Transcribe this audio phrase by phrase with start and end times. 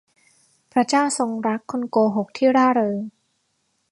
[0.71, 2.99] พระเจ้าทรงรักคนโกหกที่ร่าเริง